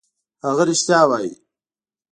هغه 0.45 0.63
رښتیا 0.69 1.01
وايي. 1.09 1.33